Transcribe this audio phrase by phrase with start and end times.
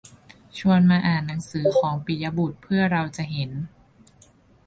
[0.57, 3.51] ชวนมาอ่านหนังสือของปิยบุตรเพื่อเราจะเห็น